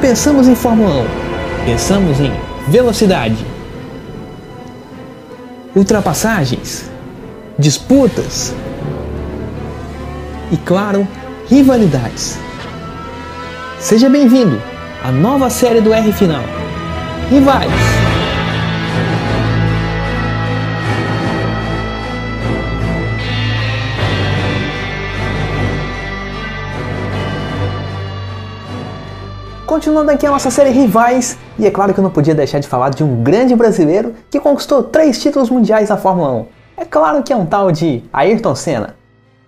pensamos 0.00 0.48
em 0.48 0.54
Fórmula 0.54 1.02
1, 1.02 1.66
pensamos 1.66 2.20
em 2.20 2.32
velocidade, 2.68 3.36
ultrapassagens, 5.76 6.90
disputas 7.58 8.54
e, 10.50 10.56
claro, 10.56 11.06
rivalidades. 11.48 12.38
Seja 13.78 14.08
bem-vindo 14.08 14.60
à 15.04 15.12
nova 15.12 15.50
série 15.50 15.80
do 15.80 15.92
R 15.92 16.12
Final. 16.12 16.44
Rivais! 17.30 17.99
Continuando 29.70 30.10
aqui 30.10 30.26
a 30.26 30.30
nossa 30.32 30.50
série 30.50 30.70
Rivais, 30.70 31.38
e 31.56 31.64
é 31.64 31.70
claro 31.70 31.94
que 31.94 32.00
eu 32.00 32.02
não 32.02 32.10
podia 32.10 32.34
deixar 32.34 32.58
de 32.58 32.66
falar 32.66 32.90
de 32.90 33.04
um 33.04 33.22
grande 33.22 33.54
brasileiro 33.54 34.16
que 34.28 34.40
conquistou 34.40 34.82
três 34.82 35.22
títulos 35.22 35.48
mundiais 35.48 35.88
na 35.88 35.96
Fórmula 35.96 36.32
1. 36.32 36.46
É 36.78 36.84
claro 36.84 37.22
que 37.22 37.32
é 37.32 37.36
um 37.36 37.46
tal 37.46 37.70
de 37.70 38.02
Ayrton 38.12 38.56
Senna. 38.56 38.96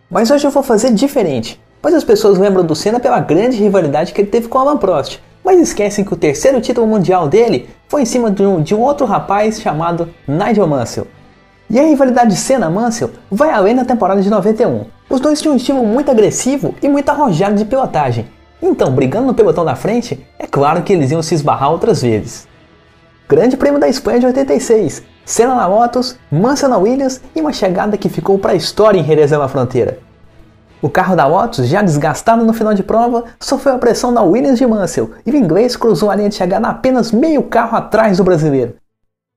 Mas 0.09 0.31
hoje 0.31 0.47
eu 0.47 0.53
vou 0.53 0.63
fazer 0.63 0.93
diferente, 0.93 1.61
pois 1.83 1.93
as 1.93 2.05
pessoas 2.05 2.39
lembram 2.39 2.65
do 2.65 2.73
Senna 2.77 3.01
pela 3.01 3.19
grande 3.19 3.57
rivalidade 3.57 4.13
que 4.13 4.21
ele 4.21 4.31
teve 4.31 4.47
com 4.47 4.61
Alan 4.61 4.77
Prost, 4.77 5.21
mas 5.45 5.59
esquecem 5.59 6.05
que 6.05 6.15
o 6.15 6.17
terceiro 6.17 6.61
título 6.61 6.87
mundial 6.87 7.27
dele 7.27 7.69
foi 7.89 8.03
em 8.03 8.07
cima 8.07 8.31
de 8.31 8.45
um, 8.45 8.63
de 8.63 8.77
um 8.77 8.81
outro 8.81 9.05
rapaz 9.05 9.61
chamado 9.61 10.09
Nigel 10.29 10.69
Mansell. 10.69 11.09
E 11.69 11.81
a 11.81 11.83
rivalidade 11.83 12.37
Senna-Mansell 12.37 13.11
vai 13.29 13.51
além 13.51 13.75
da 13.75 13.85
temporada 13.85 14.23
de 14.23 14.31
91. 14.31 14.85
Os 15.11 15.21
dois 15.21 15.43
tinham 15.43 15.55
um 15.55 15.57
estilo 15.57 15.85
muito 15.85 16.13
agressivo 16.13 16.77
e 16.81 16.89
muito 16.89 17.09
arrojado 17.09 17.57
de 17.57 17.65
pilotagem, 17.65 18.29
então, 18.63 18.93
brigando 18.93 19.27
no 19.27 19.35
pelotão 19.35 19.65
da 19.65 19.75
frente, 19.75 20.25
é 20.39 20.47
claro 20.47 20.83
que 20.83 20.93
eles 20.93 21.11
iam 21.11 21.21
se 21.21 21.35
esbarrar 21.35 21.73
outras 21.73 22.01
vezes. 22.01 22.47
Grande 23.29 23.57
Prêmio 23.57 23.81
da 23.81 23.89
Espanha 23.89 24.21
de 24.21 24.27
86, 24.27 25.03
Senna 25.25 25.57
na 25.57 25.67
Lotus, 25.67 26.17
Mansell 26.31 26.69
na 26.69 26.79
Williams 26.79 27.21
e 27.35 27.41
uma 27.41 27.53
chegada 27.53 27.97
que 27.97 28.09
ficou 28.09 28.39
para 28.39 28.53
a 28.53 28.57
história 28.57 29.01
em 29.01 29.05
Jerez 29.05 29.31
da 29.31 29.49
Fronteira. 29.49 29.99
O 30.81 30.89
carro 30.89 31.17
da 31.17 31.27
Lotus, 31.27 31.67
já 31.67 31.81
desgastado 31.83 32.45
no 32.45 32.53
final 32.53 32.75
de 32.75 32.83
prova, 32.83 33.25
sofreu 33.41 33.75
a 33.75 33.79
pressão 33.79 34.13
da 34.13 34.23
Williams 34.23 34.59
de 34.59 34.67
Mansell 34.67 35.11
e 35.25 35.31
o 35.31 35.37
inglês 35.37 35.77
cruzou 35.77 36.11
a 36.11 36.15
linha 36.15 36.29
de 36.29 36.35
chegada 36.35 36.69
apenas 36.69 37.13
meio 37.13 37.43
carro 37.45 37.77
atrás 37.77 38.19
do 38.19 38.25
brasileiro. 38.25 38.75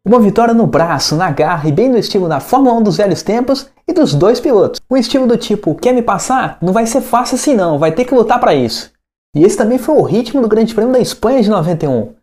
Uma 0.05 0.19
vitória 0.19 0.53
no 0.53 0.67
braço, 0.67 1.15
na 1.15 1.31
garra 1.31 1.67
e 1.67 1.71
bem 1.71 1.89
no 1.89 1.97
estilo 1.97 2.29
da 2.29 2.39
Fórmula 2.39 2.75
1 2.77 2.83
dos 2.83 2.97
velhos 2.97 3.23
tempos 3.23 3.69
e 3.87 3.93
dos 3.93 4.13
dois 4.13 4.39
pilotos. 4.39 4.79
Um 4.89 4.97
estilo 4.97 5.25
do 5.25 5.37
tipo, 5.37 5.73
quer 5.73 5.93
me 5.93 6.01
passar? 6.01 6.57
Não 6.61 6.73
vai 6.73 6.85
ser 6.85 7.01
fácil 7.01 7.35
assim 7.35 7.55
não, 7.55 7.79
vai 7.79 7.91
ter 7.91 8.05
que 8.05 8.13
lutar 8.13 8.39
para 8.39 8.53
isso. 8.53 8.94
E 9.35 9.43
esse 9.43 9.57
também 9.57 9.77
foi 9.77 9.95
o 9.95 10.01
ritmo 10.01 10.41
do 10.41 10.47
Grande 10.47 10.73
Prêmio 10.73 10.93
da 10.93 10.99
Espanha 10.99 11.41
de 11.41 11.49
91. 11.49 12.13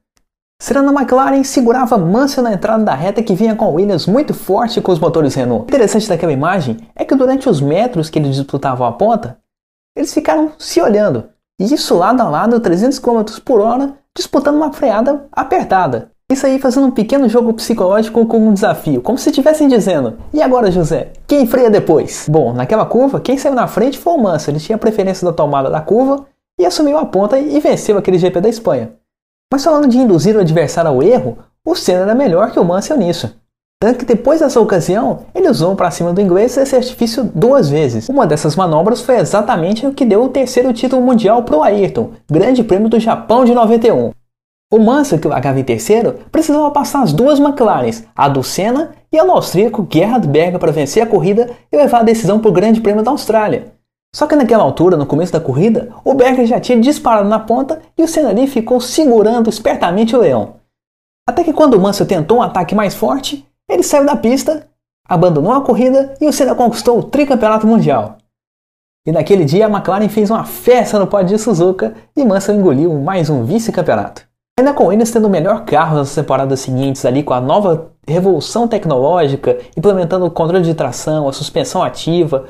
Serena 0.62 0.92
McLaren 0.92 1.44
segurava 1.44 1.98
Mansell 1.98 2.42
na 2.42 2.54
entrada 2.54 2.82
da 2.82 2.94
reta 2.94 3.22
que 3.22 3.34
vinha 3.34 3.54
com 3.54 3.66
a 3.66 3.68
Williams 3.68 4.06
muito 4.06 4.32
forte 4.32 4.80
com 4.80 4.90
os 4.90 4.98
motores 4.98 5.34
Renault. 5.34 5.64
O 5.64 5.68
interessante 5.68 6.08
daquela 6.08 6.32
imagem 6.32 6.78
é 6.96 7.04
que 7.04 7.14
durante 7.14 7.50
os 7.50 7.60
metros 7.60 8.08
que 8.08 8.18
eles 8.18 8.36
disputavam 8.36 8.86
a 8.86 8.92
ponta, 8.92 9.38
eles 9.94 10.14
ficaram 10.14 10.52
se 10.58 10.80
olhando, 10.80 11.24
e 11.60 11.74
isso 11.74 11.94
lado 11.94 12.20
a 12.22 12.28
lado, 12.28 12.60
300 12.60 12.98
km 12.98 13.24
por 13.44 13.60
hora, 13.60 13.92
disputando 14.16 14.56
uma 14.56 14.72
freada 14.72 15.26
apertada. 15.32 16.10
Isso 16.30 16.46
aí 16.46 16.58
fazendo 16.58 16.86
um 16.86 16.90
pequeno 16.90 17.28
jogo 17.28 17.52
psicológico 17.52 18.24
com 18.24 18.38
um 18.38 18.54
desafio, 18.54 19.02
como 19.02 19.18
se 19.18 19.28
estivessem 19.28 19.68
dizendo: 19.68 20.16
E 20.32 20.40
agora, 20.40 20.70
José, 20.70 21.12
quem 21.26 21.46
freia 21.46 21.68
depois? 21.68 22.26
Bom, 22.26 22.54
naquela 22.54 22.86
curva, 22.86 23.20
quem 23.20 23.36
saiu 23.36 23.54
na 23.54 23.66
frente 23.66 23.98
foi 23.98 24.14
o 24.14 24.18
Mansell, 24.18 24.54
ele 24.54 24.62
tinha 24.62 24.78
preferência 24.78 25.26
da 25.26 25.32
tomada 25.32 25.68
da 25.68 25.80
curva 25.80 26.24
e 26.62 26.66
assumiu 26.66 26.96
a 26.96 27.04
ponta 27.04 27.38
e 27.38 27.58
venceu 27.60 27.98
aquele 27.98 28.18
GP 28.18 28.40
da 28.40 28.48
Espanha. 28.48 28.92
Mas 29.52 29.64
falando 29.64 29.88
de 29.88 29.98
induzir 29.98 30.36
o 30.36 30.40
adversário 30.40 30.90
ao 30.90 31.02
erro, 31.02 31.38
o 31.66 31.74
Senna 31.74 32.02
era 32.02 32.14
melhor 32.14 32.50
que 32.50 32.58
o 32.58 32.64
Mansell 32.64 32.96
nisso. 32.96 33.36
Tanto 33.80 33.98
que 33.98 34.04
depois 34.04 34.38
dessa 34.38 34.60
ocasião, 34.60 35.26
ele 35.34 35.48
usou 35.48 35.74
para 35.74 35.90
cima 35.90 36.12
do 36.12 36.20
inglês 36.20 36.56
esse 36.56 36.76
artifício 36.76 37.24
duas 37.34 37.68
vezes. 37.68 38.08
Uma 38.08 38.28
dessas 38.28 38.54
manobras 38.54 39.00
foi 39.00 39.16
exatamente 39.18 39.84
o 39.84 39.92
que 39.92 40.04
deu 40.04 40.22
o 40.22 40.28
terceiro 40.28 40.72
título 40.72 41.02
mundial 41.02 41.42
para 41.42 41.56
o 41.56 41.62
Ayrton, 41.62 42.12
Grande 42.30 42.62
Prêmio 42.62 42.88
do 42.88 43.00
Japão 43.00 43.44
de 43.44 43.52
91. 43.52 44.12
O 44.72 44.78
Mansell, 44.78 45.18
que 45.18 45.28
largava 45.28 45.58
em 45.58 45.64
terceiro, 45.64 46.14
precisava 46.30 46.70
passar 46.70 47.02
as 47.02 47.12
duas 47.12 47.40
McLarens, 47.40 48.04
a 48.14 48.28
do 48.28 48.42
Senna 48.42 48.92
e 49.12 49.18
a 49.18 49.24
do 49.24 49.32
austríaco 49.32 49.86
Gerhard 49.92 50.28
Berger 50.28 50.60
para 50.60 50.72
vencer 50.72 51.02
a 51.02 51.06
corrida 51.06 51.50
e 51.70 51.76
levar 51.76 51.98
a 51.98 52.04
decisão 52.04 52.38
para 52.38 52.48
o 52.48 52.52
Grande 52.52 52.80
Prêmio 52.80 53.02
da 53.02 53.10
Austrália. 53.10 53.72
Só 54.14 54.26
que 54.26 54.36
naquela 54.36 54.62
altura, 54.62 54.96
no 54.96 55.06
começo 55.06 55.32
da 55.32 55.40
corrida, 55.40 55.88
o 56.04 56.12
Berger 56.12 56.46
já 56.46 56.60
tinha 56.60 56.78
disparado 56.78 57.28
na 57.28 57.40
ponta 57.40 57.80
e 57.96 58.02
o 58.02 58.08
Senna 58.08 58.34
ficou 58.46 58.80
segurando 58.80 59.48
espertamente 59.48 60.14
o 60.14 60.20
leão. 60.20 60.56
Até 61.26 61.42
que 61.42 61.52
quando 61.52 61.74
o 61.74 61.80
Mansell 61.80 62.06
tentou 62.06 62.38
um 62.38 62.42
ataque 62.42 62.74
mais 62.74 62.94
forte, 62.94 63.46
ele 63.70 63.82
saiu 63.82 64.04
da 64.04 64.16
pista, 64.16 64.68
abandonou 65.08 65.52
a 65.52 65.62
corrida 65.62 66.14
e 66.20 66.26
o 66.26 66.32
Senna 66.32 66.54
conquistou 66.54 66.98
o 66.98 67.02
tricampeonato 67.02 67.66
mundial. 67.66 68.18
E 69.06 69.12
naquele 69.12 69.44
dia 69.44 69.66
a 69.66 69.70
McLaren 69.70 70.08
fez 70.08 70.30
uma 70.30 70.44
festa 70.44 70.98
no 70.98 71.06
pódio 71.06 71.36
de 71.36 71.42
Suzuka 71.42 71.94
e 72.14 72.24
Mansell 72.24 72.54
engoliu 72.54 72.92
mais 73.00 73.30
um 73.30 73.44
vice-campeonato. 73.44 74.26
Ainda 74.58 74.74
com 74.74 74.92
eles 74.92 75.10
tendo 75.10 75.26
o 75.26 75.30
melhor 75.30 75.64
carro 75.64 75.96
nas 75.96 76.14
temporadas 76.14 76.60
seguintes 76.60 77.04
ali 77.06 77.22
com 77.22 77.32
a 77.32 77.40
nova 77.40 77.92
revolução 78.06 78.68
tecnológica, 78.68 79.58
implementando 79.76 80.26
o 80.26 80.30
controle 80.30 80.62
de 80.62 80.74
tração, 80.74 81.26
a 81.26 81.32
suspensão 81.32 81.82
ativa, 81.82 82.46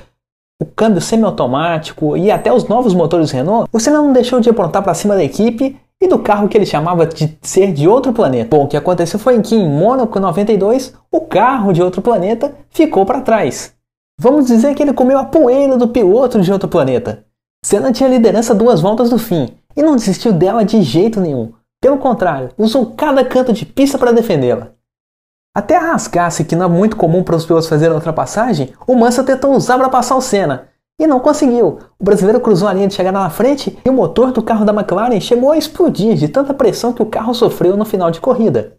o 0.63 0.65
câmbio 0.65 1.01
semiautomático 1.01 2.17
e 2.17 2.31
até 2.31 2.53
os 2.53 2.69
novos 2.69 2.95
motores 2.95 3.33
Renault, 3.33 3.69
o 3.73 3.81
Senna 3.81 4.01
não 4.01 4.13
deixou 4.13 4.39
de 4.39 4.49
aprontar 4.49 4.81
para 4.81 4.95
cima 4.95 5.17
da 5.17 5.25
equipe 5.25 5.77
e 6.01 6.07
do 6.07 6.21
carro 6.21 6.49
que 6.49 6.57
ele 6.57 6.65
chamava 6.65 7.05
de 7.05 7.37
ser 7.43 7.73
de 7.73 7.89
outro 7.89 8.13
planeta. 8.13 8.57
Bom, 8.57 8.65
o 8.65 8.69
que 8.69 8.77
aconteceu 8.77 9.19
foi 9.19 9.41
que 9.41 9.57
em 9.57 9.69
Mônaco 9.69 10.21
92, 10.21 10.95
o 11.11 11.21
carro 11.21 11.73
de 11.73 11.83
outro 11.83 12.01
planeta 12.01 12.55
ficou 12.71 13.05
para 13.05 13.21
trás. 13.21 13.75
Vamos 14.21 14.47
dizer 14.47 14.75
que 14.75 14.83
ele 14.83 14.93
comeu 14.93 15.19
a 15.19 15.25
poeira 15.25 15.77
do 15.77 15.89
piloto 15.89 16.41
de 16.41 16.53
outro 16.53 16.69
planeta. 16.69 17.25
Senna 17.65 17.93
tinha 17.93 18.09
liderança 18.09 18.55
duas 18.55 18.81
voltas 18.81 19.11
do 19.11 19.19
fim 19.19 19.49
e 19.77 19.83
não 19.83 19.97
desistiu 19.97 20.33
dela 20.33 20.65
de 20.65 20.81
jeito 20.83 21.21
nenhum. 21.21 21.53
Pelo 21.81 21.99
contrário, 21.99 22.51
usou 22.57 22.87
cada 22.87 23.25
canto 23.25 23.53
de 23.53 23.67
pista 23.67 23.99
para 23.99 24.13
defendê-la. 24.13 24.69
Até 25.55 25.77
a 25.77 25.93
rascasse, 25.93 26.45
que 26.45 26.57
não 26.57 26.65
é 26.65 26.69
muito 26.69 26.97
comum 26.97 27.23
para 27.23 27.37
os 27.37 27.45
pilotos 27.45 27.69
fazerem 27.69 27.95
ultrapassagem, 27.95 28.73
o 28.87 28.97
Mansell 28.97 29.25
tentou 29.25 29.53
usar 29.53 29.77
para 29.77 29.91
passar 29.91 30.17
o 30.17 30.21
Senna. 30.23 30.69
E 30.99 31.07
não 31.07 31.21
conseguiu. 31.21 31.79
O 31.99 32.05
brasileiro 32.05 32.41
cruzou 32.41 32.69
a 32.69 32.73
linha 32.73 32.89
de 32.89 32.95
chegada 32.95 33.19
na 33.19 33.29
frente 33.29 33.79
e 33.85 33.91
o 33.91 33.93
motor 33.93 34.33
do 34.33 34.43
carro 34.43 34.65
da 34.65 34.73
McLaren 34.73 35.21
chegou 35.21 35.53
a 35.53 35.59
explodir 35.59 36.15
de 36.15 36.29
tanta 36.29 36.55
pressão 36.55 36.93
que 36.93 37.03
o 37.03 37.07
carro 37.07 37.35
sofreu 37.35 37.77
no 37.77 37.85
final 37.85 38.11
de 38.11 38.21
corrida. 38.21 38.79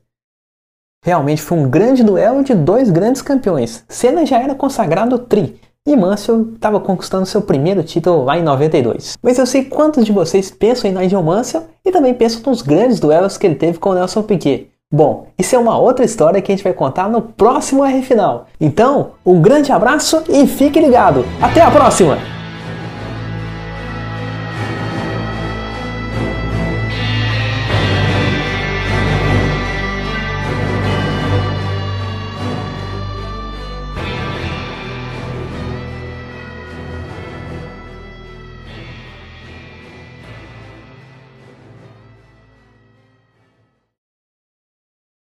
Realmente 1.06 1.44
foi 1.44 1.60
um 1.60 1.70
grande 1.70 2.04
duelo 2.04 2.44
de 2.44 2.56
dois 2.56 2.90
grandes 2.90 3.22
campeões. 3.22 3.84
Senna 3.88 4.26
já 4.26 4.40
era 4.40 4.56
consagrado 4.56 5.20
tri 5.20 5.60
e 5.86 5.96
Mansell 5.96 6.54
estava 6.54 6.80
conquistando 6.80 7.26
seu 7.26 7.42
primeiro 7.42 7.84
título 7.84 8.24
lá 8.24 8.38
em 8.38 8.44
92. 8.44 9.18
Mas 9.22 9.38
eu 9.38 9.46
sei 9.46 9.66
quantos 9.66 10.06
de 10.06 10.12
vocês 10.12 10.50
pensam 10.50 10.90
em 10.90 10.94
Nigel 10.94 11.22
Mansell 11.22 11.66
e 11.86 11.92
também 11.92 12.14
pensam 12.14 12.42
nos 12.46 12.62
grandes 12.64 13.00
duelos 13.00 13.38
que 13.38 13.46
ele 13.46 13.56
teve 13.56 13.78
com 13.78 13.94
Nelson 13.94 14.24
Piquet. 14.24 14.73
Bom, 14.96 15.26
isso 15.40 15.56
é 15.56 15.58
uma 15.58 15.76
outra 15.76 16.06
história 16.06 16.40
que 16.40 16.52
a 16.52 16.56
gente 16.56 16.64
vai 16.64 16.72
contar 16.72 17.10
no 17.10 17.20
próximo 17.20 17.84
R 17.84 18.04
Final. 18.04 18.46
Então, 18.62 19.14
um 19.26 19.42
grande 19.42 19.72
abraço 19.72 20.22
e 20.30 20.46
fique 20.46 20.80
ligado. 20.80 21.26
Até 21.42 21.62
a 21.62 21.72
próxima! 21.72 22.33